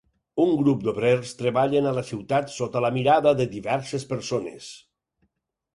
[0.43, 4.77] Un grup d'obrers treballen a la ciutat sota la mirada de diverses persones.